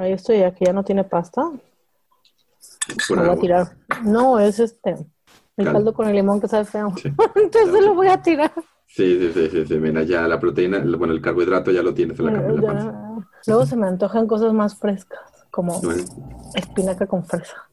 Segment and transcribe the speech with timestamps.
[0.00, 1.42] Ahí estoy, ya que ya no tiene pasta.
[3.10, 3.76] Lo voy a tirar.
[4.02, 4.92] No, es este.
[5.56, 5.72] El Caldo.
[5.72, 6.90] caldo con el limón que sabe feo.
[6.96, 7.12] Sí.
[7.34, 8.50] Entonces lo voy a tirar.
[8.86, 12.18] Sí, sí, sí, sí, sí, mira, ya la proteína, bueno, el carbohidrato ya lo tienes
[12.18, 12.66] en la, Eh, en la ya.
[12.66, 13.26] panza.
[13.46, 16.02] Luego se me antojan cosas más frescas, como Bueno,
[16.54, 17.68] espinaca con fresa.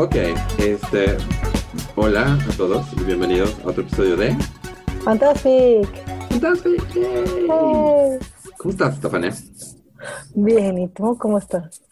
[0.00, 0.16] Ok,
[0.56, 1.18] este,
[1.94, 4.34] hola a todos y bienvenidos a otro episodio de
[5.04, 5.86] Fantastic.
[6.30, 6.94] Fantastic.
[6.94, 7.24] Yay.
[7.46, 8.18] Hey.
[8.56, 9.34] ¿Cómo estás, Estefania?
[10.34, 11.82] Bien, ¿y tú cómo estás?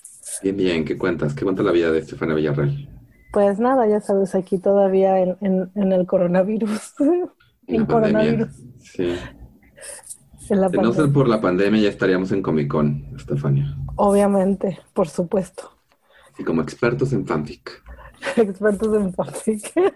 [0.43, 1.35] Bien, bien, ¿qué cuentas?
[1.35, 2.89] ¿Qué cuenta la vida de Estefania Villarreal?
[3.31, 6.95] Pues nada, ya sabes, aquí todavía en, en, en el coronavirus.
[7.67, 8.49] En coronavirus.
[8.81, 9.17] Sí.
[10.49, 13.77] En la De no ser por la pandemia ya estaríamos en Comic Con, Estefania.
[13.97, 15.73] Obviamente, por supuesto.
[16.39, 17.83] Y como expertos en fanfic.
[18.37, 19.73] Expertos en fanfic.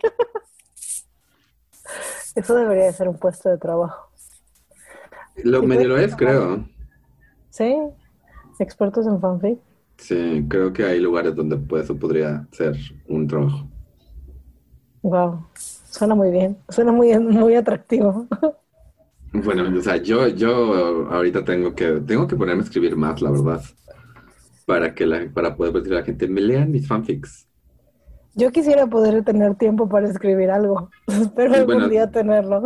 [2.34, 4.10] Eso debería de ser un puesto de trabajo.
[5.44, 6.66] Lo medio lo es, creo.
[7.50, 7.76] ¿Sí?
[8.58, 9.58] Expertos en fanfic.
[9.98, 13.68] Sí, creo que hay lugares donde pues, eso podría ser un trabajo.
[15.02, 15.46] Wow.
[15.54, 16.56] Suena muy bien.
[16.68, 18.26] Suena muy, muy atractivo.
[19.34, 23.30] Bueno, o sea, yo, yo ahorita tengo que, tengo que ponerme a escribir más, la
[23.30, 23.62] verdad.
[24.66, 27.48] Para que la, para poder decirle a la gente, me lean mis fanfics.
[28.34, 30.90] Yo quisiera poder tener tiempo para escribir algo.
[31.06, 32.62] Espero Y algún bueno, día tenerlo.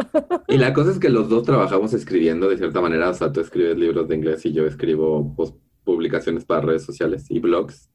[0.49, 3.11] Y la cosa es que los dos trabajamos escribiendo de cierta manera.
[3.11, 5.53] O sea, tú escribes libros de inglés y yo escribo pues,
[5.85, 7.91] publicaciones para redes sociales y blogs.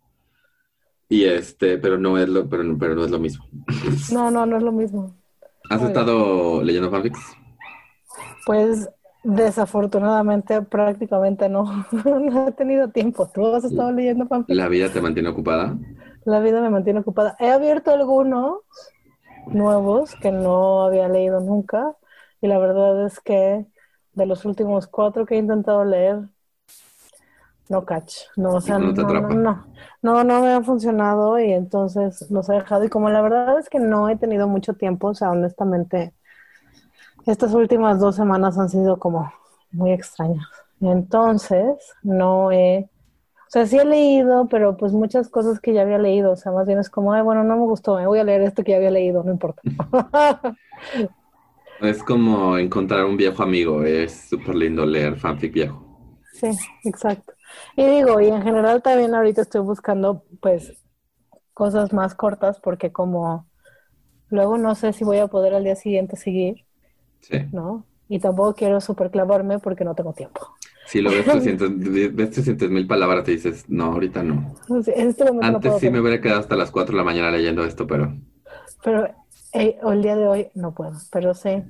[1.10, 3.46] Y este, pero no es lo, pero, no- pero no es lo mismo.
[4.08, 5.16] No, no, no es lo mismo.
[5.70, 7.20] ¿Has estado leyendo fanfics?
[8.46, 8.90] Pues
[9.24, 11.86] desafortunadamente prácticamente no.
[12.06, 13.30] No he tenido tiempo.
[13.34, 14.56] ¿Tú has estado leyendo fanfic?
[14.56, 15.78] ¿La vida te mantiene ocupada?
[16.26, 17.36] La vida me mantiene ocupada.
[17.40, 18.60] He abierto algunos
[19.48, 21.96] nuevos que no había leído nunca
[22.42, 23.66] y la verdad es que
[24.14, 26.20] de los últimos cuatro que he intentado leer,
[27.70, 28.16] no catch.
[28.36, 29.66] No, o sea, No no, no, no,
[30.02, 32.84] no, no me han funcionado y entonces los he dejado.
[32.84, 36.14] Y como la verdad es que no he tenido mucho tiempo, o sea, honestamente,
[37.26, 39.32] estas últimas dos semanas han sido como
[39.72, 40.46] muy extrañas.
[40.82, 42.90] Entonces, no he,
[43.52, 46.52] o sea, sí he leído, pero pues muchas cosas que ya había leído, o sea,
[46.54, 48.72] más bien es como, ay, bueno, no me gustó, me voy a leer esto que
[48.72, 49.62] ya había leído, no importa.
[51.82, 53.84] Es como encontrar un viejo amigo.
[53.84, 55.86] Es súper lindo leer fanfic viejo.
[56.32, 56.48] Sí,
[56.84, 57.34] exacto.
[57.76, 60.74] Y digo, y en general también ahorita estoy buscando pues
[61.54, 63.50] cosas más cortas porque como
[64.30, 66.66] luego no sé si voy a poder al día siguiente seguir,
[67.22, 67.38] Sí.
[67.52, 67.88] ¿no?
[68.10, 70.42] Y tampoco quiero super clavarme porque no tengo tiempo.
[70.92, 71.72] Si lo ves 300
[72.14, 74.56] ves 300 mil palabras y dices, no, ahorita no.
[74.84, 77.32] Sí, En este momento Antes sí me hubiera quedado hasta las 4 de la mañana
[77.32, 78.14] leyendo esto, pero
[78.84, 79.06] Pero
[79.54, 81.64] eh, el día de hoy no puedo, pero sí.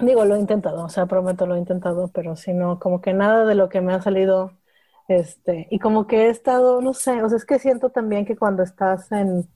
[0.00, 3.14] Digo, lo he intentado, o sea, prometo lo he intentado, pero si no, como que
[3.14, 4.52] nada de lo que me ha salido,
[5.08, 8.36] este, y como que he estado, no sé, o sea, es que siento también que
[8.36, 9.48] cuando estás en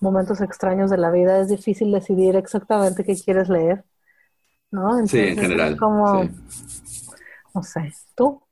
[0.00, 3.84] momentos extraños de la vida es difícil decidir exactamente qué quieres leer,
[4.70, 4.98] ¿no?
[5.04, 5.72] sí, en Entonces, general.
[5.74, 6.30] Es como, sí.
[7.56, 8.42] No sé, ¿tú?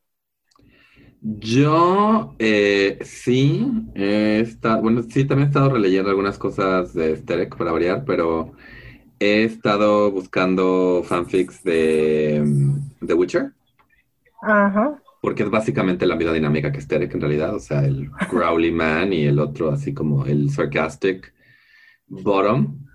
[1.20, 7.56] Yo eh, sí, he estado, bueno, sí, también he estado releyendo algunas cosas de Sterek
[7.56, 8.52] para variar, pero
[9.20, 13.52] he estado buscando fanfics de mm, The Witcher,
[14.42, 15.02] Ajá.
[15.20, 19.12] porque es básicamente la misma dinámica que Sterek en realidad, o sea, el Growly Man
[19.12, 21.32] y el otro así como el Sarcastic
[22.08, 22.86] Bottom.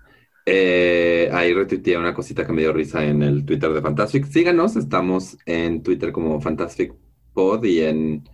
[0.46, 4.26] Eh, ahí retuiteé una cosita que me dio risa en el Twitter de Fantastic.
[4.26, 6.94] Síganos, estamos en Twitter como Fantastic
[7.32, 8.28] Pod y en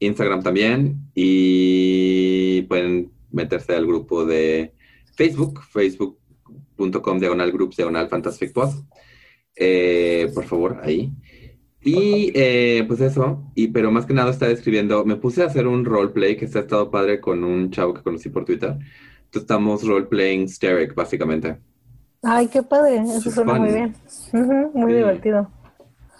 [0.00, 1.10] Instagram también.
[1.14, 4.74] Y pueden meterse al grupo de
[5.16, 8.70] Facebook, facebook.com diagonal groups diagonal Fantastic Pod.
[9.56, 11.12] Eh, por favor, ahí.
[11.84, 15.66] Y eh, pues eso, y pero más que nada estaba escribiendo, me puse a hacer
[15.66, 18.78] un roleplay que se ha estado padre con un chavo que conocí por Twitter.
[19.34, 21.58] Estamos roleplaying Sterek, básicamente.
[22.24, 23.60] Ay, qué padre, eso Es suena fun.
[23.60, 23.96] muy bien.
[24.32, 24.94] Ujú, muy Sí.
[24.94, 25.48] divertido.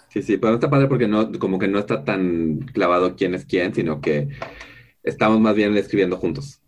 [0.09, 3.45] Sí, sí, pero está padre porque no, como que no está tan clavado quién es
[3.45, 4.29] quién, sino que
[5.03, 6.61] estamos más bien escribiendo juntos.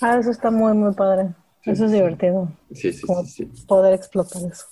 [0.00, 1.34] Ah, eso está muy, muy padre.
[1.64, 3.50] Sí, Eso es divertido, Sí, sí, como sí, sí.
[3.66, 4.66] poder explotar eso.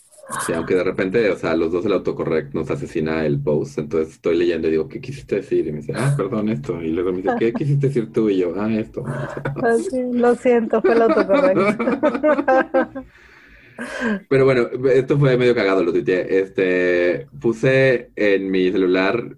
[0.47, 4.15] Sí, aunque de repente, o sea, los dos el autocorrect nos asesina el post, entonces
[4.15, 5.67] estoy leyendo y digo, ¿qué quisiste decir?
[5.67, 6.81] Y me dice, ah, perdón, esto.
[6.83, 8.31] Y luego me dice, ¿qué quisiste decir tú?
[8.31, 9.05] Y yo, ah, esto.
[9.07, 13.05] Ah, sí, lo siento, fue el autocorrecto.
[14.29, 16.41] Pero bueno, esto fue medio cagado, lo tuiteé.
[16.41, 19.37] Este, puse en mi celular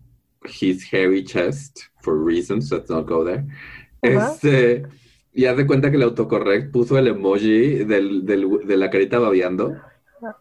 [0.61, 3.45] his hairy chest for reasons, let's not go there.
[4.03, 4.85] Este,
[5.33, 9.19] y haz de cuenta que el autocorrect puso el emoji del, del- de la carita
[9.19, 9.75] babeando.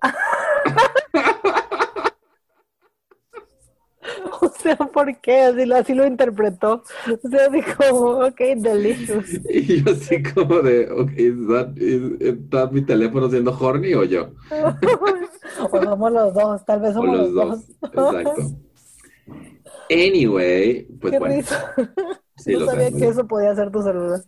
[4.42, 5.42] O sea, ¿por qué?
[5.42, 6.84] Así lo, así lo interpretó.
[7.24, 9.26] O sea, así como, ok, delicious.
[9.50, 11.12] Y yo así como de, ok,
[12.20, 14.32] ¿está mi teléfono siendo horny o yo?
[15.72, 17.60] O somos los dos, tal vez O somos los dos.
[17.84, 18.52] Exacto.
[19.90, 21.44] Anyway, pues Qué bueno.
[22.38, 22.98] Sí, no sabía sé.
[22.98, 24.22] que eso podía ser tu celular.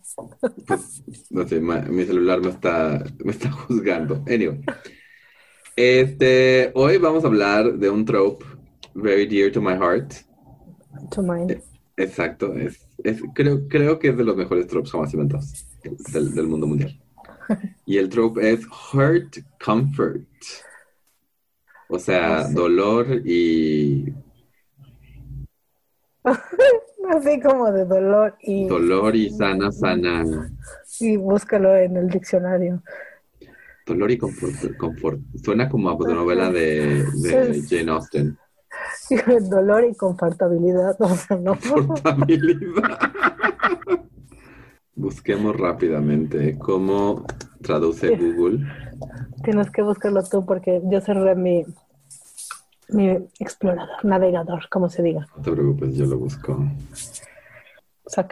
[0.66, 4.22] Pues, no sé, ma- mi celular me está, me está juzgando.
[4.26, 4.60] Anyway.
[5.76, 8.44] Este, hoy vamos a hablar de un trope
[8.94, 10.12] very dear to my heart.
[11.10, 11.62] To mine.
[11.96, 15.66] Exacto, es, es- creo, creo que es de los mejores tropes jamás inventados
[16.12, 16.98] del, del mundo mundial.
[17.86, 18.60] Y el trope es
[18.92, 20.22] hurt comfort.
[21.88, 22.54] O sea, Ah, sí.
[22.54, 24.12] dolor y
[27.08, 30.24] Así como de dolor y, dolor y sana, sana.
[31.00, 32.82] y búscalo en el diccionario.
[33.86, 34.76] Dolor y confort.
[34.76, 35.20] confort.
[35.42, 37.76] Suena como a novela de, de Sí.
[37.78, 38.38] Jane Austen.
[39.50, 40.96] Dolor y confortabilidad.
[41.00, 41.56] O sea, no.
[44.94, 47.24] Busquemos rápidamente cómo
[47.62, 48.66] traduce Google.
[49.44, 51.64] Tienes que buscarlo tú porque yo cerré mi,
[52.88, 55.26] mi explorador, navegador, como se diga.
[55.36, 56.58] No te preocupes, yo lo busco.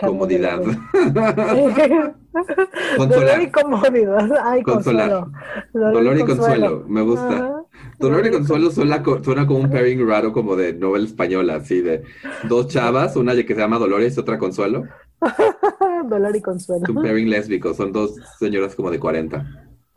[0.01, 0.61] Comodidad.
[2.99, 4.29] Dolor y comodidad.
[4.43, 5.31] Ay, consuelo.
[5.73, 6.85] Dolor y consuelo.
[6.89, 7.29] Me gusta.
[7.29, 7.56] Ajá.
[7.99, 11.81] Dolor y consuelo suena, co- suena como un pairing raro, como de novela española, así
[11.81, 12.03] de
[12.49, 14.85] dos chavas, una que se llama Dolores y otra Consuelo.
[16.09, 16.85] Dolor y consuelo.
[16.85, 19.47] Es un pairing lésbico, son dos señoras como de 40.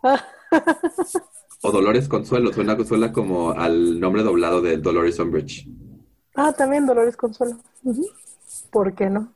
[1.61, 5.67] O Dolores Consuelo, suena, suena como al nombre doblado de Dolores Umbridge.
[6.33, 7.57] Ah, también Dolores Consuelo.
[8.71, 9.33] ¿Por qué no?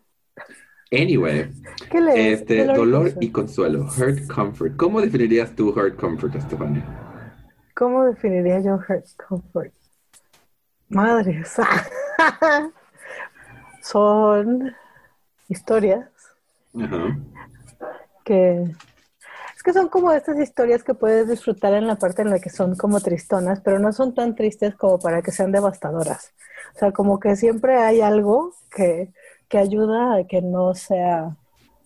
[0.89, 1.49] Anyway,
[1.91, 2.39] ¿Qué lees?
[2.39, 4.77] este, dolor y consuelo, hurt comfort.
[4.77, 6.85] ¿Cómo definirías tú hurt comfort, Estefania?
[7.73, 9.73] ¿Cómo definiría yo hurt comfort?
[10.89, 11.57] Madres.
[13.81, 14.73] Son
[15.49, 16.09] historias
[18.23, 18.63] que
[19.55, 22.49] es que son como estas historias que puedes disfrutar en la parte en la que
[22.49, 26.33] son como tristonas, pero no son tan tristes como para que sean devastadoras.
[26.75, 29.13] O sea, como que siempre hay algo que,
[29.47, 31.37] que ayuda a que no sea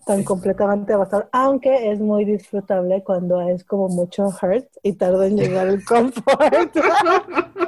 [0.08, 5.38] tan completamente devastador, aunque es muy disfrutable cuando es como mucho hurt y tarda en
[5.38, 6.76] llegar el comfort.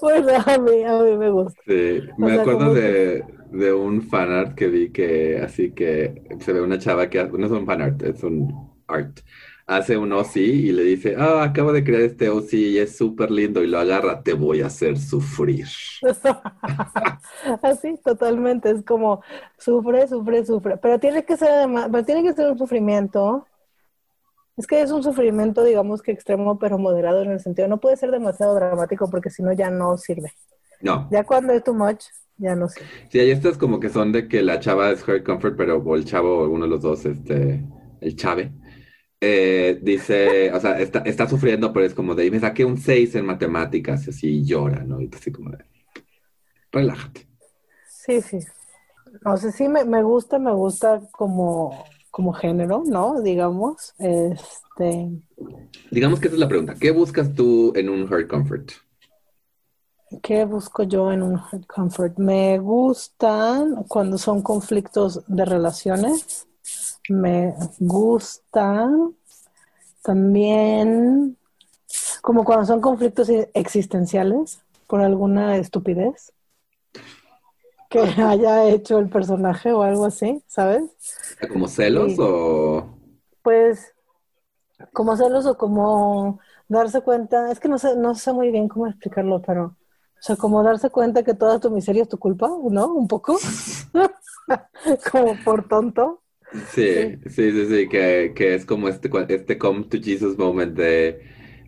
[0.00, 1.62] bueno, a mí, a mí me gusta.
[1.66, 6.52] Sí, me sea, acuerdo como de, de un fanart que vi que así que se
[6.52, 9.20] ve una chava que hace- no es un fanart, es un art.
[9.66, 13.30] Hace un OC y le dice, ah, acabo de crear este OC y es súper
[13.30, 15.66] lindo y lo agarra, te voy a hacer sufrir.
[17.62, 18.70] Así, totalmente.
[18.70, 19.22] Es como
[19.58, 20.76] sufre, sufre, sufre.
[20.78, 23.46] Pero tiene que ser además, pero tiene que ser un sufrimiento.
[24.56, 27.68] Es que es un sufrimiento, digamos que extremo, pero moderado en el sentido.
[27.68, 30.32] No puede ser demasiado dramático porque si no ya no sirve.
[30.80, 32.04] No, Ya cuando es too much,
[32.36, 32.90] ya no sirve.
[33.10, 35.96] sí, hay estas como que son de que la chava es hurt comfort, pero o
[35.96, 37.64] el chavo o uno de los dos, este,
[38.00, 38.52] el chave,
[39.20, 42.78] eh, dice, o sea, está, está sufriendo, pero es como de, y me saqué un
[42.78, 45.00] 6 en matemáticas, y así llora, ¿no?
[45.00, 45.64] Y así como de,
[46.70, 47.26] relájate.
[47.88, 48.38] Sí, sí.
[49.24, 53.22] No sé, sí me, me gusta, me gusta como, como género, ¿no?
[53.22, 53.94] Digamos.
[53.98, 55.10] Este,
[55.90, 56.74] Digamos que esa es la pregunta.
[56.78, 58.72] ¿Qué buscas tú en un hurt comfort?
[60.22, 62.18] ¿Qué busco yo en un hard comfort?
[62.18, 66.46] Me gustan cuando son conflictos de relaciones.
[67.08, 69.14] Me gustan
[70.02, 71.36] también
[72.22, 76.32] como cuando son conflictos existenciales por alguna estupidez
[77.90, 80.82] que haya hecho el personaje o algo así, ¿sabes?
[81.48, 82.88] ¿Como celos o...?
[83.42, 83.94] Pues
[84.92, 88.86] como celos o como darse cuenta, es que no sé, no sé muy bien cómo
[88.86, 89.76] explicarlo, pero, o
[90.20, 92.92] sea, como darse cuenta que toda tu miseria es tu culpa, ¿no?
[92.92, 93.38] Un poco,
[95.12, 96.23] como por tonto.
[96.62, 101.20] Sí, sí, sí, sí, que, que es como este, este come to Jesus moment de,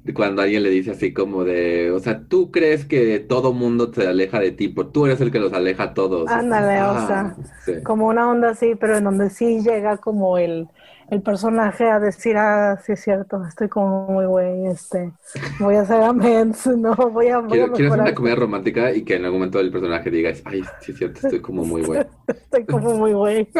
[0.05, 3.90] de cuando alguien le dice así como de, o sea, tú crees que todo mundo
[3.90, 6.38] te aleja de ti, pero tú eres el que los aleja a todos.
[6.38, 7.73] Ándale, o Ah, sea, sí.
[7.85, 10.69] como una onda así, pero en donde sí llega como el,
[11.10, 15.12] el personaje a decir, ah, sí es cierto, estoy como muy güey, este,
[15.60, 19.02] voy a hacer amends, no, voy a, voy a Quiero, hacer una comedia romántica y
[19.04, 22.06] que en algún momento el personaje diga, ay, sí es cierto, estoy como muy bueno.
[22.26, 23.48] estoy como muy güey.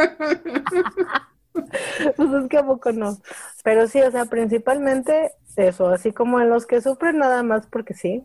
[2.17, 3.17] Pues es que a poco no.
[3.65, 7.95] Pero sí, o sea, principalmente eso, así como en los que sufren nada más porque
[7.95, 8.25] sí,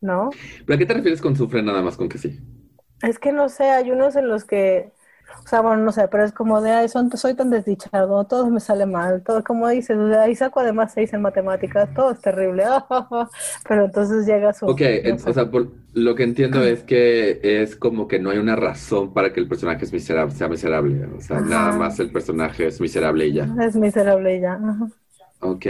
[0.00, 0.30] ¿no?
[0.64, 2.38] ¿Pero a qué te refieres con sufren nada más con que sí?
[3.02, 4.92] Es que no sé, hay unos en los que
[5.44, 8.50] o sea, bueno, no sé, pero es como de, ay, son, soy tan desdichado, todo
[8.50, 12.12] me sale mal, todo como dices, o sea, ahí saco además seis en matemáticas, todo
[12.12, 12.64] es terrible,
[13.68, 14.66] pero entonces llega su...
[14.66, 14.82] Ok,
[15.26, 15.48] o sea,
[15.94, 19.48] lo que entiendo es que es como que no hay una razón para que el
[19.48, 23.48] personaje es miserable, sea miserable, o sea, nada más el personaje es miserable y ya.
[23.60, 24.58] Es miserable y ya.
[25.44, 25.66] Ok,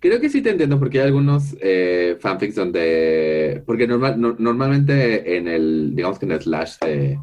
[0.00, 5.46] creo que sí te entiendo porque hay algunos eh, fanfics donde, porque normal, normalmente en
[5.46, 7.18] el, digamos que en el slash de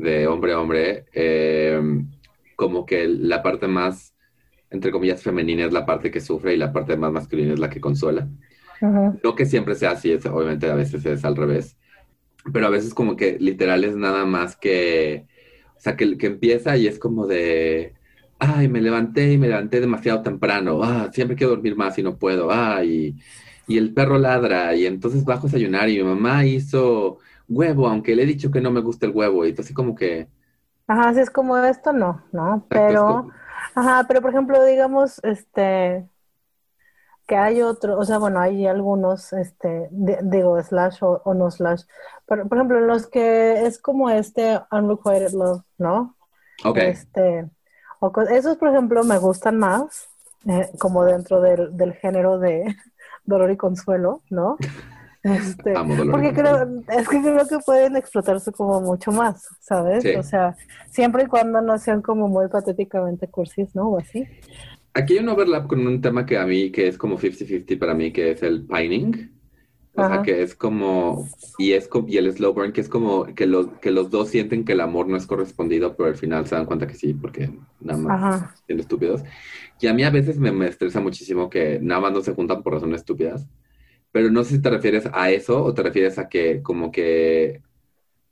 [0.00, 1.80] de hombre a hombre, eh,
[2.56, 4.14] como que la parte más,
[4.70, 7.70] entre comillas, femenina es la parte que sufre y la parte más masculina es la
[7.70, 8.28] que consuela.
[9.22, 11.76] No que siempre sea así, es, obviamente a veces es al revés,
[12.52, 15.26] pero a veces como que literal es nada más que,
[15.76, 17.94] o sea, que, que empieza y es como de,
[18.38, 22.18] ay, me levanté y me levanté demasiado temprano, ah, siempre quiero dormir más y no
[22.18, 23.16] puedo, ay,
[23.68, 27.18] y, y el perro ladra y entonces bajo a desayunar y mi mamá hizo
[27.50, 30.28] huevo, aunque le he dicho que no me gusta el huevo, y entonces como que...
[30.86, 32.64] Ajá, así es como esto, no, ¿no?
[32.68, 33.28] Pero,
[33.74, 36.08] ajá, pero por ejemplo, digamos, este,
[37.26, 41.82] que hay otro, o sea, bueno, hay algunos, este, digo, slash o, no slash,
[42.26, 46.16] pero, por ejemplo, los que es como este unrequited love, ¿no?
[46.64, 46.78] Ok.
[46.78, 47.48] Este,
[48.00, 50.08] o, esos, por ejemplo, me gustan más,
[50.46, 52.76] eh, como dentro del, del género de
[53.24, 54.56] dolor y consuelo, ¿no?
[55.22, 55.74] Este,
[56.10, 60.04] porque creo, es que creo que pueden explotarse como mucho más, ¿sabes?
[60.16, 60.56] O sea,
[60.88, 63.90] siempre y cuando no sean como muy patéticamente cursis, ¿no?
[63.90, 64.26] O así.
[64.94, 67.94] Aquí hay un overlap con un tema que a mí, que es como 50-50 para
[67.94, 69.38] mí, que es el pining.
[69.92, 73.46] O sea, que es como, y es y el slow burn, que es como que
[73.46, 76.54] los, que los dos sienten que el amor no es correspondido, pero al final se
[76.54, 77.50] dan cuenta que sí, porque
[77.80, 79.22] nada más siendo estúpidos.
[79.80, 82.62] Y a mí a veces me, me estresa muchísimo que nada más no se juntan
[82.62, 83.46] por razones estúpidas.
[84.12, 87.62] Pero no sé si te refieres a eso o te refieres a que como que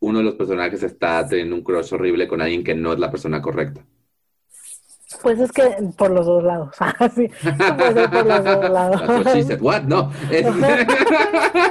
[0.00, 3.10] uno de los personajes está teniendo un crush horrible con alguien que no es la
[3.10, 3.84] persona correcta.
[5.22, 5.62] Pues es que
[5.96, 6.76] por los dos lados.
[7.14, 7.30] sí,
[7.76, 9.60] puede ser por los dos lados.
[9.60, 9.82] What?
[9.84, 10.12] No.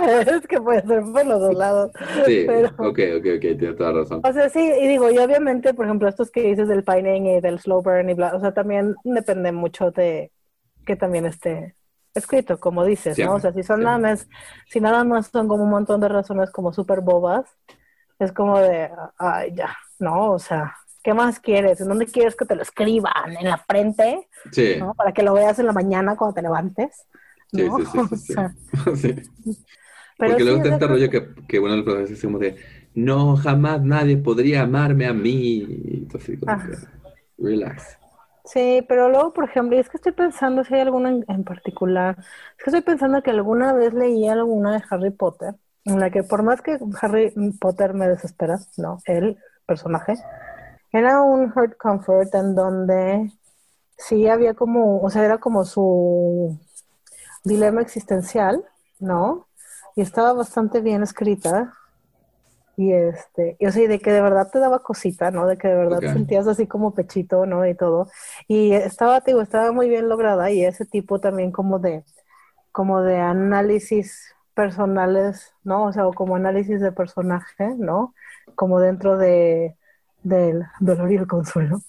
[0.08, 0.48] Es...
[0.48, 1.92] que puede ser por los dos lados.
[2.26, 2.70] Sí, pero...
[2.78, 4.22] ok, ok, ok, tienes toda razón.
[4.24, 7.42] O sea, sí, y digo, y obviamente, por ejemplo, estos que dices del pining y
[7.42, 10.32] del slow burn y bla, o sea, también depende mucho de
[10.86, 11.77] que también esté
[12.18, 13.36] escrito, como dices, ¿no?
[13.36, 14.28] O sea, si son nada más,
[14.68, 17.46] si nada más son como un montón de razones como súper bobas,
[18.20, 20.32] es como de, ay, ya, ¿no?
[20.32, 21.80] O sea, ¿qué más quieres?
[21.82, 23.38] ¿En dónde quieres que te lo escriban?
[23.40, 24.28] ¿En la frente?
[24.52, 24.76] Sí.
[24.80, 24.94] ¿no?
[24.94, 27.06] Para que lo veas en la mañana cuando te levantes.
[27.54, 27.78] ¿no?
[27.78, 28.36] Sí, sí, sí.
[28.96, 29.56] sí.
[30.18, 32.58] Porque luego está este rollo que, que de los profesores es como de,
[32.96, 35.68] no, jamás nadie podría amarme a mí.
[35.94, 36.76] Entonces, como que,
[37.38, 38.00] relax.
[38.48, 42.16] Sí, pero luego, por ejemplo, y es que estoy pensando si hay alguna en, particular,
[42.18, 46.24] es que estoy pensando que alguna vez leí alguna de Harry Potter, en la que
[46.24, 50.16] por más que Harry Potter me desespera, no, el personaje,
[50.94, 53.34] era un hurt comfort en donde
[53.98, 56.58] sí había como, o sea, era como su
[57.44, 58.64] dilema existencial,
[59.00, 59.48] ¿no?
[59.96, 61.74] Y estaba bastante bien escrita.
[62.80, 65.48] Y este, y, o sea, de que de verdad te daba cosita, ¿no?
[65.48, 67.68] De que de verdad te sentías así como pechito, ¿no?
[67.68, 68.08] Y todo.
[68.48, 72.04] Y estaba, digo, estaba muy bien lograda y ese tipo también como de,
[72.72, 75.86] como de análisis personales, ¿no?
[75.86, 78.14] O sea, como análisis de personaje, ¿no?
[78.54, 79.76] Como dentro de,
[80.22, 81.82] del dolor y el consuelo.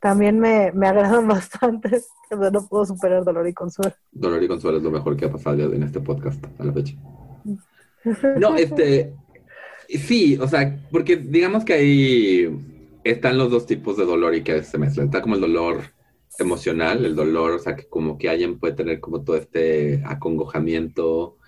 [0.00, 2.02] También me, me agradan bastante.
[2.30, 3.94] No puedo superar dolor y consuelo.
[4.12, 6.94] Dolor y consuelo es lo mejor que ha pasado en este podcast a la fecha.
[8.38, 9.12] No, este,
[9.88, 12.48] Sí, o sea, porque digamos que ahí
[13.04, 15.06] están los dos tipos de dolor y que se mezclan.
[15.06, 15.82] Está como el dolor
[16.38, 21.38] emocional, el dolor, o sea, que como que alguien puede tener como todo este acongojamiento,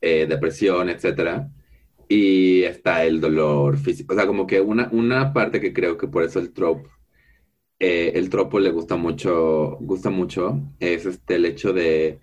[0.00, 1.50] eh, depresión, etcétera.
[2.08, 4.14] Y está el dolor físico.
[4.14, 6.88] O sea, como que una, una parte que creo que por eso el trope,
[7.78, 12.20] eh, el tropo le gusta mucho, gusta mucho, es este el hecho de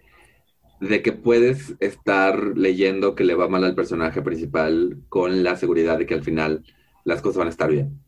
[0.79, 5.97] de que puedes estar leyendo que le va mal al personaje principal con la seguridad
[5.97, 6.63] de que al final
[7.03, 7.99] las cosas van a estar bien.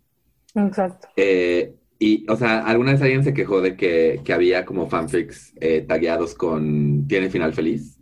[0.55, 1.07] Exacto.
[1.15, 5.85] Eh, y, o sea, alguna vez alguien se quejó de que, había como fanfics eh,
[5.87, 7.99] tagueados con tiene final feliz.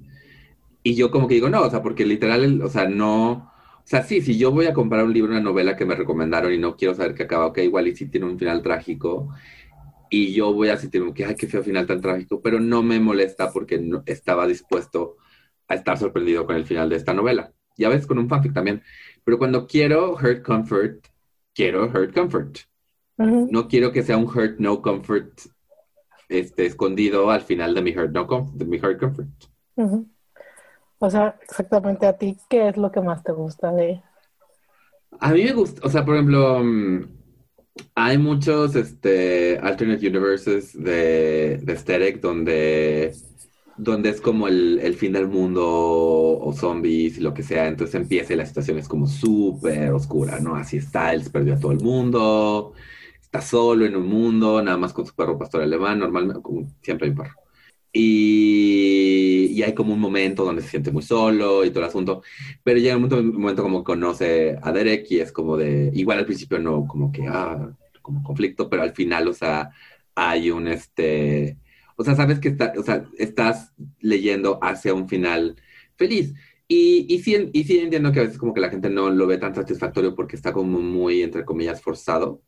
[0.83, 4.03] Y yo como que digo, no, o sea, porque literal, o sea, no, o sea,
[4.03, 6.77] sí, si yo voy a comprar un libro, una novela que me recomendaron y no
[6.77, 9.29] quiero saber qué acaba, ok, igual y si tiene un final trágico,
[10.09, 12.99] y yo voy a sentirme que, ay, qué feo final tan trágico, pero no me
[12.99, 15.17] molesta porque no, estaba dispuesto
[15.67, 17.53] a estar sorprendido con el final de esta novela.
[17.77, 18.81] Y a veces con un fanfic también.
[19.23, 21.05] Pero cuando quiero hurt comfort,
[21.53, 22.57] quiero hurt comfort.
[23.17, 25.41] No quiero que sea un hurt no comfort
[26.29, 29.27] este, escondido al final de mi hurt no comfort, de mi hurt comfort.
[30.99, 34.01] O sea, exactamente a ti, ¿qué es lo que más te gusta de
[35.19, 37.18] A mí me gusta, o sea, por ejemplo, mm,
[37.95, 43.13] hay muchos este, alternate universes de, de donde,
[43.77, 47.67] donde es como el, el, fin del mundo o zombies y lo que sea.
[47.67, 50.55] Entonces empieza y la situación es como súper oscura, ¿no?
[50.55, 52.73] Así Styles perdió a todo el mundo,
[53.21, 56.41] está solo en un mundo, nada más con su perro pastor alemán, normalmente,
[56.81, 57.35] siempre hay un perro.
[57.93, 62.23] Y, y, hay como un momento donde se siente muy solo y todo el asunto,
[62.63, 66.19] pero llega un momento, un momento como conoce a Derek y es como de, igual
[66.19, 69.71] al principio no como que, ah, como conflicto, pero al final, o sea,
[70.15, 71.57] hay un, este,
[71.95, 75.55] o sea, sabes que está, o sea, estás leyendo hacia un final
[75.97, 76.33] feliz.
[76.67, 79.27] Y, y, sí, y sí entiendo que a veces como que la gente no lo
[79.27, 82.43] ve tan satisfactorio porque está como muy, entre comillas, forzado.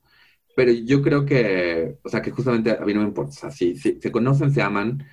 [0.56, 3.32] Pero yo creo que, o sea, que justamente a mí no me importa.
[3.32, 5.04] O sea, si, si se conocen, se aman,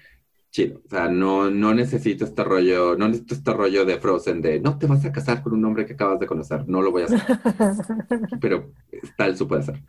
[0.50, 0.81] chido.
[0.87, 4.78] O sea, no, no necesito este rollo, no necesito este rollo de Frozen de no
[4.78, 7.05] te vas a casar con un hombre que acabas de conocer, no lo voy a
[7.07, 7.21] hacer.
[8.40, 8.73] Pero
[9.17, 9.83] tal, eso puede ser.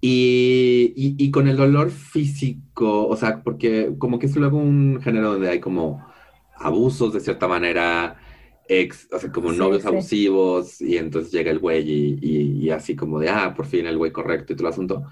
[0.00, 5.00] Y, y, y, con el dolor físico, o sea, porque como que es luego un
[5.02, 6.06] género donde hay como
[6.56, 8.16] abusos de cierta manera,
[8.68, 13.18] ex, o sea, como novios abusivos, y entonces llega el güey y, y, así como
[13.18, 15.04] de, ah, por fin el güey correcto y todo el asunto.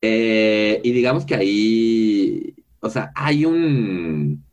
[0.00, 4.44] Eh, y digamos que ahí o sea, hay un...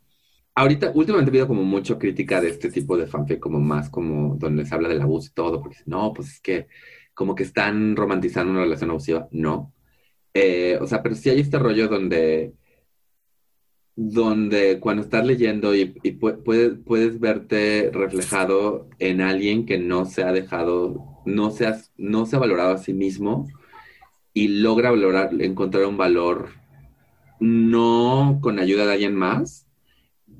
[0.55, 4.36] Ahorita, últimamente he habido como mucha crítica de este tipo de fanfic, como más como
[4.38, 6.67] donde se habla del abuso y todo, porque no, pues es que
[7.13, 9.27] como que están romantizando una relación abusiva.
[9.32, 9.74] No.
[10.34, 12.53] Eh, o sea, pero sí hay este rollo donde,
[13.96, 20.32] donde cuando estás leyendo y, puedes, puedes verte reflejado en alguien que no se ha
[20.34, 23.48] dejado, no se ha, no se ha valorado a sí mismo
[24.34, 26.50] y logra valorar, encontrar un valor
[27.39, 29.68] no con ayuda de alguien más,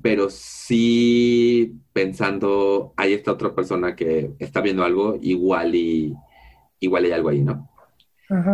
[0.02, 6.14] pero sí pensando, hay esta otra persona que está viendo algo, igual y
[6.80, 7.70] igual hay algo ahí, ¿no?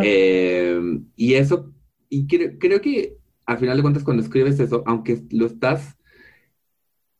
[0.03, 0.81] Eh,
[1.17, 1.73] y eso,
[2.09, 5.97] y creo, que al final de cuentas cuando escribes eso, aunque lo estás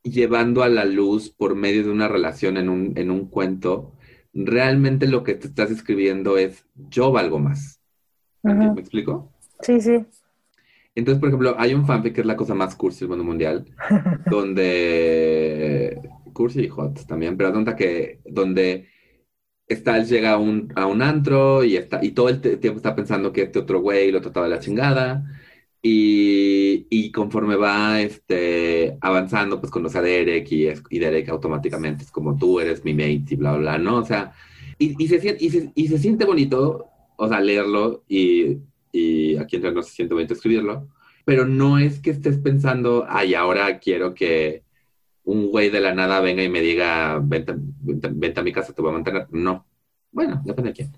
[0.03, 3.93] llevando a la luz por medio de una relación en un, en un cuento,
[4.35, 7.81] realmente lo que te estás escribiendo es yo valgo más.
[8.43, 9.33] ¿Me explico?
[9.61, 10.05] Sí, sí.
[10.95, 13.65] Entonces, por ejemplo, hay un fanfic que es la cosa más cursi del mundo mundial,
[14.27, 16.01] donde
[16.33, 18.89] cursi y hot también, pero donde que donde
[19.67, 23.33] está, llega a un, a un antro y está y todo el tiempo está pensando
[23.33, 25.25] que este otro güey lo trataba de la chingada
[25.83, 32.11] y, y conforme va este, avanzando, pues conoce a Derek y, y Derek automáticamente es
[32.13, 33.97] como tú eres mi mate y bla, bla, ¿no?
[33.99, 34.33] O sea,
[34.79, 38.59] y, y, se, y, se, y se siente bonito, o sea, leerlo y
[38.93, 40.89] y aquí entre no se siente bonito escribirlo,
[41.25, 44.63] pero no es que estés pensando, ay, ahora quiero que
[45.25, 47.53] un güey de la nada venga y me diga, vente,
[48.41, 49.27] a mi casa, te voy a mantener.
[49.31, 49.67] No.
[50.11, 50.93] Bueno, depende de quién.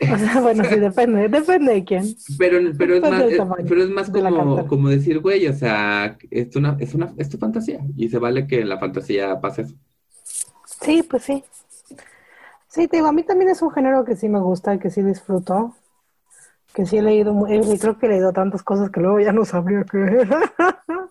[0.14, 2.04] O sea, bueno, sí, depende, depende de quién.
[2.38, 6.76] Pero, pero, es, más, pero es más como, como decir, güey, o sea, es, una,
[6.78, 9.74] es, una, es tu fantasía y se vale que en la fantasía pase eso.
[10.80, 11.44] Sí, pues sí.
[12.68, 15.02] Sí, te digo, a mí también es un género que sí me gusta, que sí
[15.02, 15.74] disfruto
[16.74, 19.44] que sí he leído, y creo que he leído tantas cosas que luego ya no
[19.44, 19.98] sabría qué.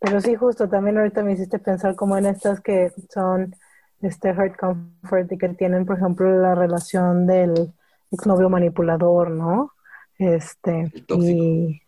[0.00, 3.54] Pero sí, justo, también ahorita me hiciste pensar como en estas que son
[4.00, 7.72] este hard comfort y que tienen, por ejemplo, la relación del
[8.10, 9.72] exnovio manipulador, ¿no?
[10.18, 11.42] Este, el tóxico.
[11.44, 11.82] y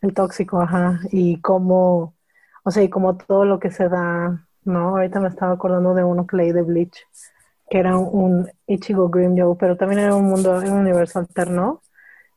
[0.00, 2.14] el tóxico, ajá, y como,
[2.64, 4.90] o sea, y como todo lo que se da, ¿no?
[4.90, 6.98] Ahorita me estaba acordando de uno que leí de Bleach,
[7.68, 11.82] que era un Ichigo Joe, pero también era un mundo, un universo alterno,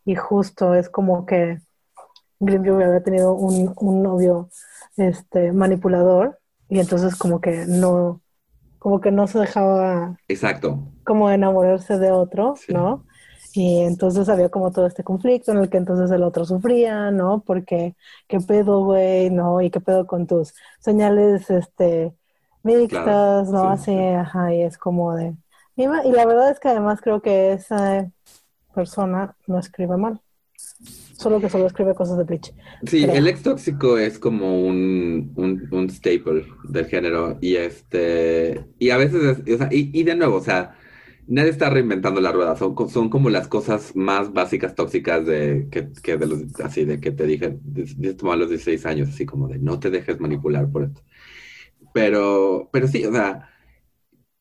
[0.10, 1.60] y justo es como que
[2.40, 4.50] Greenview había tenido un, un, novio
[4.98, 8.20] este manipulador y entonces como que no
[8.80, 10.80] como que no se dejaba exacto.
[11.04, 13.06] como enamorarse de otro no
[13.54, 17.44] y entonces había como todo este conflicto en el que entonces el otro sufría no
[17.46, 17.96] porque
[18.28, 22.16] qué pedo güey no y qué pedo con tus señales este
[22.64, 25.36] mixtas no así ajá y es como de
[25.76, 28.12] y la verdad es que además creo que esa
[28.80, 30.22] persona no escribe mal.
[31.24, 32.54] Solo que solo escribe cosas de Bleach.
[32.86, 35.34] Sí, el ex tóxico es como un,
[35.72, 37.38] un, staple del género.
[37.42, 38.66] Y este.
[38.80, 40.78] Y a veces o sea, y, de nuevo, o sea,
[41.28, 42.56] nadie está reinventando la rueda.
[42.56, 47.02] Son, son como las cosas más básicas tóxicas de que, que de los, así de
[47.02, 50.72] que te dije, de, a los 16 años, así como de no te dejes manipular
[50.72, 51.02] por esto.
[51.94, 53.50] Pero, pero sí, o sea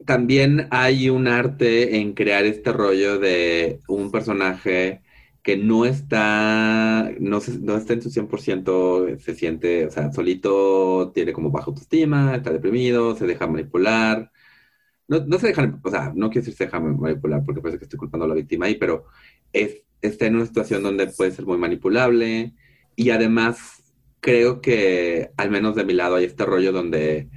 [0.09, 5.03] también hay un arte en crear este rollo de un personaje
[5.42, 11.35] que no está, no, no está en su 100%, se siente, o sea, solito, tiene
[11.35, 14.33] como baja autoestima, está deprimido, se deja manipular.
[15.09, 17.85] No, no se deja, o sea, no quiero decir se deja manipular porque parece que
[17.85, 19.05] estoy culpando a la víctima ahí, pero
[19.53, 22.55] es, está en una situación donde puede ser muy manipulable
[22.97, 23.83] y además
[24.21, 27.29] creo que, al menos de mi lado, hay este rollo donde,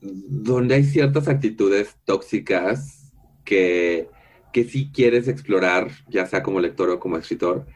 [0.00, 3.12] donde hay ciertas actitudes tóxicas
[3.44, 4.08] que
[4.52, 7.66] que sí quieres explorar, ya sea como lector o como escritor,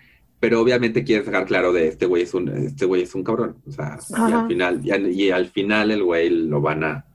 [0.41, 3.57] pero obviamente quieres dejar claro de este güey es un, este güey es un cabrón.
[3.67, 7.07] O sea, y al final, y al, final el güey lo van a.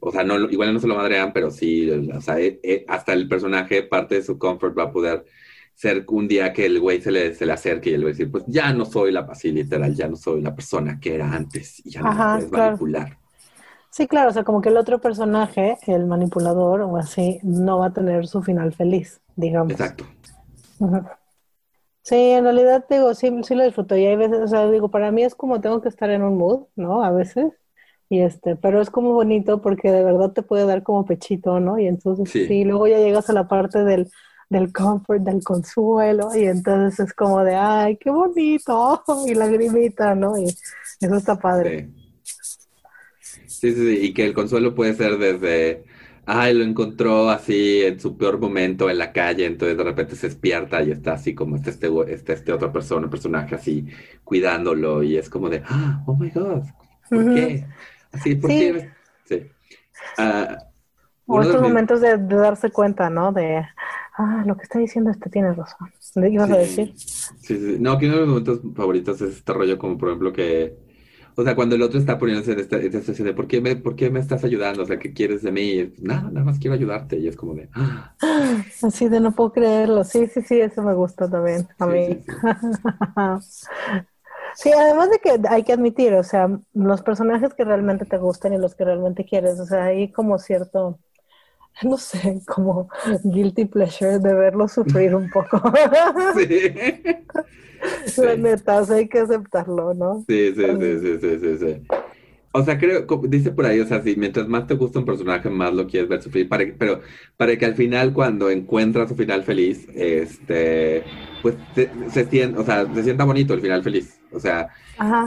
[0.00, 3.14] O sea, no, igual no se lo madrean, pero sí, o sea, eh, eh, hasta
[3.14, 5.24] el personaje, parte de su comfort va a poder
[5.74, 8.10] ser un día que el güey se le, se le acerque y él va a
[8.10, 11.32] decir, pues ya no soy la, así literal, ya no soy la persona que era
[11.32, 13.18] antes y ya no puedes manipular.
[13.94, 17.86] Sí, claro, o sea, como que el otro personaje, el manipulador o así, no va
[17.86, 19.70] a tener su final feliz, digamos.
[19.70, 20.04] Exacto.
[22.02, 23.96] Sí, en realidad digo, sí, sí lo disfruto.
[23.96, 26.36] Y hay veces, o sea, digo, para mí es como tengo que estar en un
[26.36, 27.04] mood, ¿no?
[27.04, 27.52] A veces.
[28.08, 31.78] Y este, pero es como bonito porque de verdad te puede dar como pechito, ¿no?
[31.78, 34.10] Y entonces sí, luego ya llegas a la parte del,
[34.50, 40.36] del comfort, del consuelo, y entonces es como de, ay, qué bonito, y lagrimita, ¿no?
[40.36, 41.92] Y eso está padre.
[41.94, 42.03] Sí,
[43.72, 45.84] sí, sí, y que el consuelo puede ser desde,
[46.26, 50.28] ay, lo encontró así en su peor momento en la calle, entonces de repente se
[50.28, 53.86] despierta y está así como este, este, este, este otro persona, personaje así
[54.22, 56.62] cuidándolo y es como de, ah, oh my God,
[57.08, 57.66] ¿por qué?
[58.12, 58.90] Así, ¿por qué?
[59.24, 59.46] Sí.
[60.18, 60.56] Uh,
[61.26, 63.32] o estos momentos de, darse cuenta, ¿no?
[63.32, 63.64] De,
[64.16, 65.90] ah, lo que está diciendo este tiene razón.
[66.14, 66.92] ¿Qué ibas a decir?
[66.96, 70.32] Sí, sí, no, que uno de mis momentos favoritos es este rollo como, por ejemplo,
[70.32, 70.83] que
[71.36, 73.96] o sea, cuando el otro está poniéndose en esta, situación de ¿por qué, me, ¿por
[73.96, 74.82] qué me estás ayudando?
[74.82, 75.92] O sea, ¿qué quieres de mí?
[76.00, 77.16] Nada, nada más quiero ayudarte.
[77.18, 77.68] Y es como de...
[77.74, 78.14] ¡Ah!
[78.82, 80.04] Así de no puedo creerlo.
[80.04, 82.24] Sí, sí, sí, eso me gusta también a mí.
[84.56, 88.52] Sí, además de que hay que admitir, o sea, los personajes que realmente te gustan
[88.52, 91.00] y los que realmente quieres, o sea, hay como cierto,
[91.82, 92.88] no sé, como
[93.24, 95.60] guilty pleasure de verlos sufrir un poco.
[96.36, 96.72] Sí.
[98.16, 100.24] La neta, o sea, hay que aceptarlo, ¿no?
[100.26, 101.86] Sí, sí, sí, sí, sí, sí,
[102.52, 105.50] O sea, creo, dice por ahí, o sea, si mientras más te gusta un personaje,
[105.50, 107.02] más lo quieres ver sufrir, para, pero
[107.36, 111.04] para que al final, cuando encuentra su final feliz, este,
[111.42, 114.18] pues se, sienta, o sea, se sienta bonito el final feliz.
[114.32, 114.68] O sea,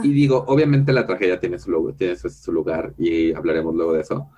[0.02, 4.28] y digo, obviamente la tragedia tiene su, tiene su, lugar y hablaremos luego de eso.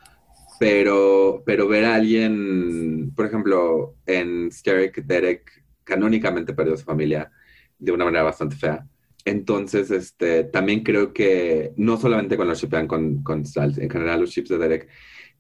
[0.61, 7.33] Pero, pero ver a alguien, por ejemplo, en Scary Derek canónicamente perdió a su familia
[7.79, 8.87] de una manera bastante fea.
[9.25, 14.29] Entonces, este, también creo que no solamente con los shipean con, con en general los
[14.29, 14.89] ships de Derek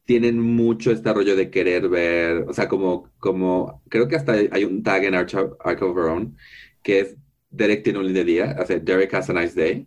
[0.06, 4.64] tienen mucho este rollo de querer ver, o sea, como, como, creo que hasta hay
[4.64, 6.36] un tag en Arch, Arc of Our Own
[6.82, 7.16] que es
[7.50, 9.86] Derek tiene un lindo día, o sea, Derek has a nice day,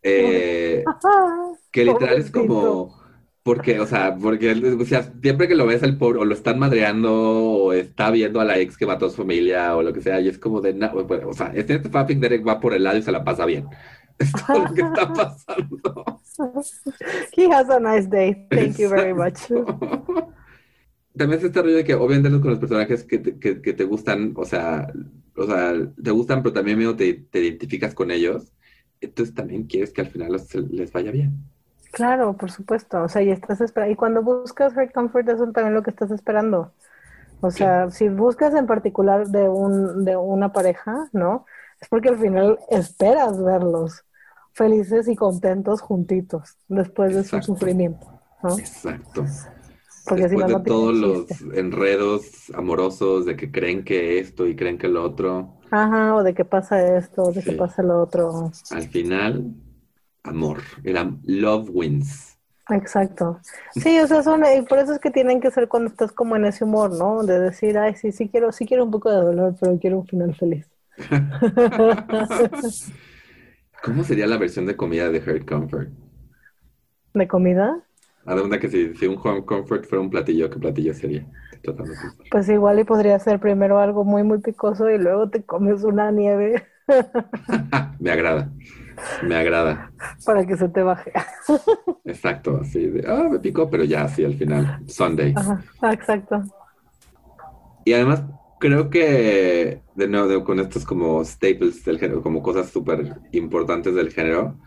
[0.00, 0.84] eh,
[1.72, 2.99] que literal es como,
[3.42, 6.58] porque, o sea, porque, o sea, siempre que lo ves al pobre, o lo están
[6.58, 10.02] madreando, o está viendo a la ex que mató a su familia, o lo que
[10.02, 10.78] sea, y es como de,
[11.24, 13.66] o sea, este fucking Derek va por el lado y se la pasa bien.
[14.20, 16.20] Es todo lo que está pasando.
[17.34, 18.46] He has a nice day.
[18.50, 19.46] Thank you very much.
[21.16, 24.34] También es este rollo de que obviamente con los personajes que te, que, te gustan,
[24.36, 24.92] o sea,
[25.34, 25.72] o sea,
[26.02, 28.52] te gustan, pero también medio te, te identificas con ellos.
[29.00, 30.36] Entonces también quieres que al final
[30.70, 31.42] les vaya bien.
[31.92, 33.02] Claro, por supuesto.
[33.02, 33.92] O sea, y estás esperando.
[33.92, 36.72] Y cuando buscas Hard Comfort, eso es también lo que estás esperando.
[37.40, 41.46] O sea, si buscas en particular de un de una pareja, ¿no?
[41.80, 44.04] Es porque al final esperas verlos
[44.52, 48.58] felices y contentos juntitos después de su sufrimiento, ¿no?
[48.58, 49.24] Exacto.
[50.06, 54.88] Porque después de todos los enredos amorosos de que creen que esto y creen que
[54.88, 55.54] lo otro.
[55.70, 58.50] Ajá, o de que pasa esto, o de que pasa lo otro.
[58.70, 59.54] Al final
[60.22, 62.36] amor, era love wins.
[62.68, 63.40] Exacto.
[63.72, 66.36] Sí, o sea, son, y por eso es que tienen que ser cuando estás como
[66.36, 67.24] en ese humor, ¿no?
[67.24, 70.06] De decir, ay, sí, sí quiero, sí quiero un poco de dolor, pero quiero un
[70.06, 70.70] final feliz.
[73.82, 75.88] ¿Cómo sería la versión de comida de Heart Comfort?
[77.14, 77.80] ¿De comida?
[78.26, 81.26] A que si, si un home comfort fuera un platillo, ¿qué platillo sería?
[82.30, 86.10] Pues igual y podría ser primero algo muy, muy picoso y luego te comes una
[86.10, 86.66] nieve.
[87.98, 88.50] Me agrada.
[89.22, 89.92] Me agrada.
[90.24, 91.12] Para que se te baje.
[92.04, 95.34] Exacto, así de, ah, me picó, pero ya así al final, Sunday.
[95.36, 96.42] Ajá, exacto.
[97.84, 98.24] Y además,
[98.58, 104.12] creo que, de nuevo, con estos como staples del género, como cosas súper importantes del
[104.12, 104.58] género,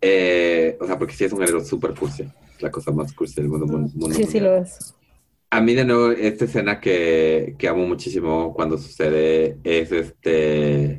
[0.00, 2.26] eh, o sea, porque sí es un género súper cursi,
[2.60, 3.66] la cosa más cursi del mundo.
[3.66, 4.94] mundo sí, sí lo es.
[5.50, 10.98] A mí de nuevo, esta escena que, que amo muchísimo cuando sucede es este,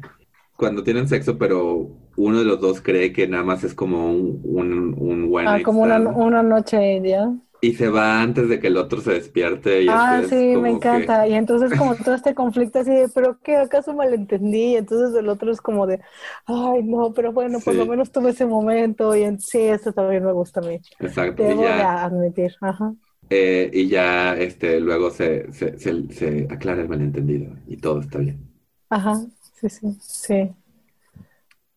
[0.55, 4.41] cuando tienen sexo, pero uno de los dos cree que nada más es como un,
[4.43, 6.15] un, un one Ah, night como una, stand.
[6.15, 7.31] una noche ya.
[7.61, 9.81] Y se va antes de que el otro se despierte.
[9.83, 11.27] Y Ah, sí, me que- encanta.
[11.27, 14.75] Y entonces como todo este conflicto así de, pero qué, acaso malentendí.
[14.77, 15.99] Entonces el otro es como de,
[16.45, 19.15] ay, no, pero bueno, por lo menos tuve ese momento.
[19.15, 20.79] Y en- sí, esto también me gusta a mí.
[20.99, 21.45] Exacto.
[21.45, 22.55] Y Debo de ya, admitir.
[22.61, 22.95] Ajá.
[23.29, 28.19] eh, y ya este, luego se, se, se, se aclara el malentendido y todo está
[28.19, 28.49] bien.
[28.89, 29.15] Ajá.
[29.59, 30.55] Sí, sí, sí.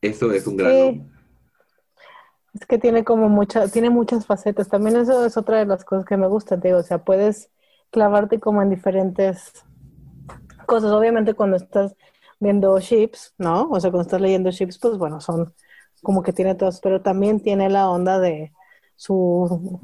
[0.07, 0.73] Eso es un gran...
[0.73, 1.03] Sí.
[2.55, 4.69] Es que tiene como mucha, tiene muchas facetas.
[4.69, 6.81] También eso es otra de las cosas que me gusta, te digo.
[6.81, 7.51] O sea, puedes
[7.90, 9.64] clavarte como en diferentes
[10.66, 10.90] cosas.
[10.92, 11.95] Obviamente cuando estás
[12.40, 13.69] viendo ships, ¿no?
[13.71, 15.53] O sea, cuando estás leyendo ships, pues bueno, son
[16.03, 18.53] como que tiene todos, pero también tiene la onda de
[18.95, 19.81] su,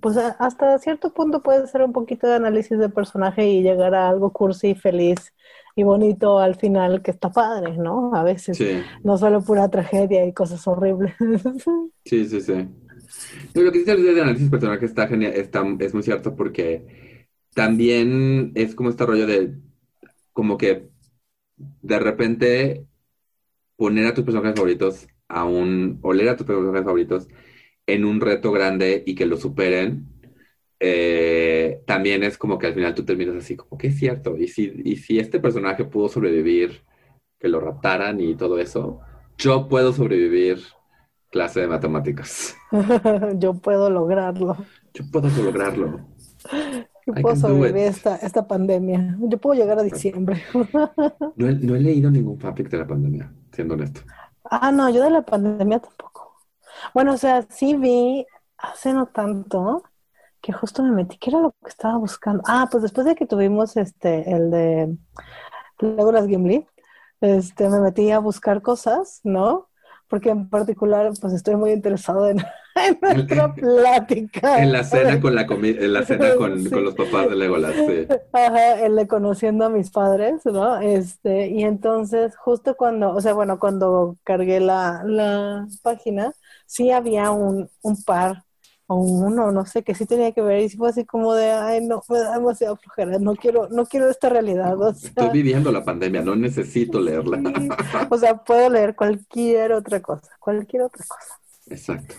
[0.00, 4.08] pues hasta cierto punto puede ser un poquito de análisis de personaje y llegar a
[4.08, 5.34] algo cursi, feliz
[5.74, 8.14] y bonito al final, que está padre, ¿no?
[8.14, 8.56] A veces.
[8.56, 11.14] Sí, No solo pura tragedia y cosas horribles.
[12.04, 12.68] sí, sí, sí.
[13.54, 16.36] No, lo que dice Luis de análisis personal que está genial, está, es muy cierto
[16.36, 19.54] porque también es como este rollo de
[20.32, 20.88] como que
[21.56, 22.86] de repente
[23.76, 27.28] poner a tus personajes favoritos a un, o leer a tus personajes favoritos
[27.88, 30.06] en un reto grande y que lo superen,
[30.78, 34.46] eh, también es como que al final tú terminas así, como que es cierto, y
[34.46, 36.82] si, y si este personaje pudo sobrevivir,
[37.38, 39.00] que lo raptaran y todo eso,
[39.38, 40.58] yo puedo sobrevivir
[41.30, 42.56] clase de matemáticas.
[43.38, 44.56] Yo puedo lograrlo.
[44.94, 46.00] Yo puedo lograrlo.
[47.06, 49.16] Yo I puedo sobrevivir esta, esta pandemia.
[49.20, 50.42] Yo puedo llegar a diciembre.
[51.36, 54.00] No he, no he leído ningún fanfic de la pandemia, siendo honesto.
[54.44, 56.27] Ah, no, yo de la pandemia tampoco.
[56.94, 58.26] Bueno, o sea, sí vi
[58.58, 59.82] hace no tanto
[60.42, 61.18] que justo me metí.
[61.18, 62.42] ¿Qué era lo que estaba buscando?
[62.46, 64.96] Ah, pues después de que tuvimos este, el de
[65.80, 66.66] Legolas Gimli,
[67.20, 69.68] este, me metí a buscar cosas, ¿no?
[70.08, 72.38] Porque en particular, pues estoy muy interesado en,
[72.76, 74.62] en nuestra plática.
[74.62, 76.70] En la cena con la comi- en la cena con, Sí.
[76.70, 78.06] con los papás de Legolas, sí.
[78.32, 80.78] Ajá, el de conociendo a mis padres, ¿no?
[80.80, 86.32] Este, y entonces, justo cuando, o sea, bueno, cuando cargué la, la página,
[86.68, 88.44] sí había un, un par,
[88.86, 91.86] o uno, no sé, que sí tenía que ver, y fue así como de, ay,
[91.86, 95.72] no, me da demasiado flojera, no quiero, no quiero esta realidad, o sea, Estoy viviendo
[95.72, 97.38] la pandemia, no necesito leerla.
[97.38, 97.68] sí.
[98.08, 101.40] O sea, puedo leer cualquier otra cosa, cualquier otra cosa.
[101.66, 102.14] Exacto.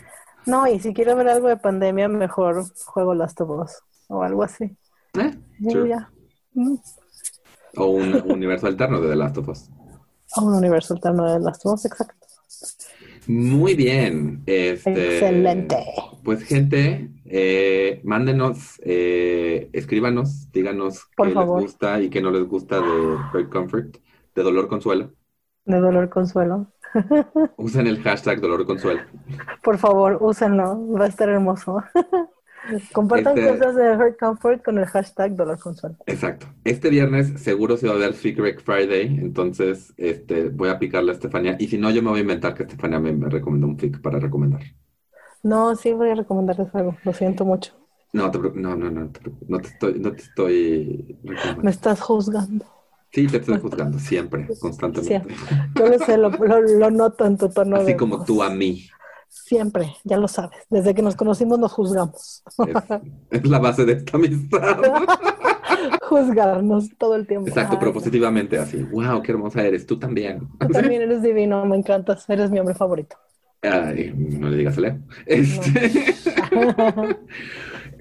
[0.46, 3.72] No, y si quiero ver algo de pandemia, mejor juego Last of Us,
[4.08, 4.66] o algo así.
[5.14, 5.38] ¿Eh?
[5.72, 5.90] Sure.
[5.90, 6.12] ya.
[6.54, 6.76] Mm.
[7.78, 9.70] O un universo alterno de The Last of Us.
[10.36, 12.28] A un universo alterno de Last of Us, exacto.
[13.30, 14.42] Muy bien.
[14.48, 15.78] Este, Excelente.
[16.24, 21.62] Pues gente, eh, mándenos, eh, escríbanos, díganos Por qué favor.
[21.62, 22.90] les gusta y qué no les gusta de
[23.32, 23.98] Hurt Comfort,
[24.34, 25.12] de Dolor Consuelo.
[25.66, 26.72] De dolor consuelo.
[27.58, 29.02] Usen el hashtag Dolor Consuelo.
[29.64, 30.88] Por favor, úsenlo.
[30.94, 31.84] Va a estar hermoso.
[32.94, 35.96] Compartan Este- cosas de Hurt Comfort con el hashtag dolor consuelo.
[36.06, 36.48] Exacto.
[36.64, 41.56] Este viernes seguro se va a ver Friday, entonces este, voy a picarle a Estefania.
[41.60, 44.02] Y si no, yo me voy a inventar que Estefania me, me recomendó un fic
[44.02, 44.62] para recomendar.
[45.42, 46.96] No, sí voy a recomendarles algo.
[47.04, 47.74] Lo siento mucho.
[48.12, 51.18] No, te, no, no, no, te no te estoy, no te estoy.
[51.62, 52.66] Me estás juzgando.
[53.12, 55.34] Sí, te estoy juzgando siempre, constantemente.
[55.76, 58.26] Yo lo sé, lo, lo- lo noto en tu tono Así de como voz.
[58.28, 58.88] tú a mí.
[59.30, 60.60] Siempre, ya lo sabes.
[60.70, 62.44] Desde que nos conocimos nos juzgamos.
[62.68, 64.78] Es, es la base de esta amistad.
[66.02, 67.48] Juzgarnos todo el tiempo.
[67.48, 68.84] Exacto, Ay, pero positivamente así.
[68.84, 69.86] Wow, qué hermosa eres.
[69.86, 70.48] Tú también.
[70.60, 72.28] Tú también eres divino, me encantas.
[72.30, 73.16] Eres mi hombre favorito.
[73.62, 75.00] Ay, no le digas a Leo.
[75.26, 76.16] Este...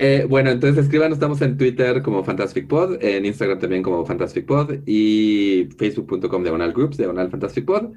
[0.00, 4.46] Eh, bueno, entonces escríbanos, estamos en Twitter como Fantastic Pod, en Instagram también como Fantastic
[4.46, 7.92] Pod y facebook.com diagonal groups, diagonal Fantastic Pod.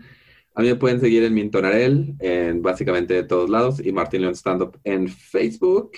[0.54, 4.62] A mí me pueden seguir en Mintonarel en básicamente todos lados y Martín León Stand
[4.64, 5.92] Up en Facebook.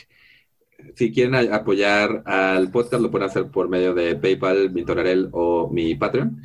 [0.96, 5.70] Si quieren a- apoyar al podcast, lo pueden hacer por medio de PayPal, Mintonarel o
[5.70, 6.42] mi Patreon.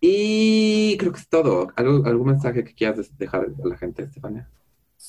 [0.00, 1.68] Y creo que es todo.
[1.76, 4.48] ¿Algo, ¿Algún mensaje que quieras dejar a la gente, Estefania?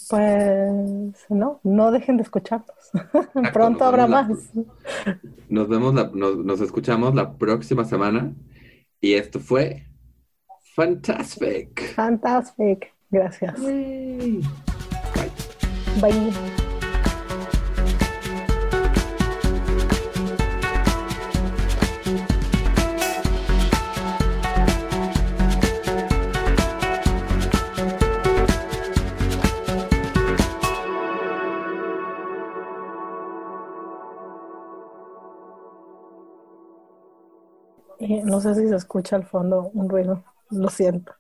[0.10, 2.70] Pues no, no dejen de escucharnos.
[3.36, 4.52] nos Pronto habrá la- más.
[5.48, 8.34] Nos vemos, la- nos, nos escuchamos la próxima semana.
[9.00, 9.86] Y esto fue
[10.76, 11.94] Fantastic.
[11.96, 12.94] Fantastic.
[13.12, 13.60] Gracias.
[13.60, 14.42] Yay.
[16.00, 16.32] Bye.
[38.00, 40.24] Y no sé si se escucha al fondo un ruido.
[40.52, 41.14] Lo siento.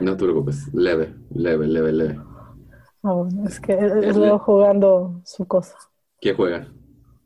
[0.00, 2.20] No te preocupes, leve, leve, leve, leve.
[3.46, 5.76] Es que es Leo jugando su cosa.
[6.20, 6.68] ¿Qué juega?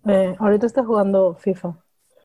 [0.07, 1.82] Eh, ahorita está jugando FIFA.